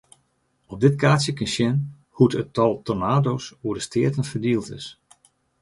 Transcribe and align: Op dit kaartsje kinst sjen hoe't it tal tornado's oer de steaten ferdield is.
Op 0.65 0.79
dit 0.79 0.95
kaartsje 1.01 1.33
kinst 1.37 1.53
sjen 1.55 1.77
hoe't 2.17 2.37
it 2.41 2.53
tal 2.55 2.73
tornado's 2.85 3.45
oer 3.65 3.75
de 3.77 3.85
steaten 3.89 4.25
ferdield 4.31 4.67
is. 4.79 4.85